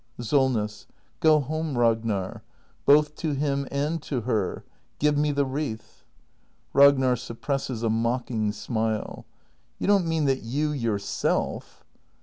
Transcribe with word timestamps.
Solness. 0.19 0.87
Go 1.19 1.41
home, 1.41 1.77
Ragnar— 1.77 2.41
both 2.87 3.13
to 3.17 3.33
him 3.33 3.67
and 3.69 4.01
to 4.01 4.21
her. 4.21 4.65
Give 4.97 5.15
m 5.15 5.27
e 5.27 5.31
the 5.31 5.45
wreath. 5.45 6.03
Ragnar. 6.73 7.15
[Suppresses 7.15 7.83
a 7.83 7.89
mocking 7.91 8.51
smile.] 8.51 9.27
You 9.77 9.85
don't 9.85 10.07
mean 10.07 10.25
that 10.25 10.41
you 10.41 10.71
yourself 10.71 11.85